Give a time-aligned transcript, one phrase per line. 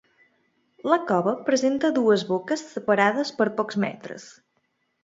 [0.91, 4.29] La cova presenta dues boques separades per pocs metres.